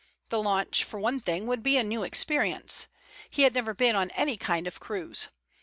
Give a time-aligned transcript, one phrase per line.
[0.29, 2.87] The launch, for one thing, would be a new experience.
[3.29, 5.27] He had never been on any kind of cruise.